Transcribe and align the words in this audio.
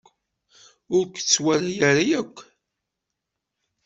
Ur 0.95 1.03
t-tawala 1.13 1.71
ara 1.89 2.03
yakk. 2.09 2.37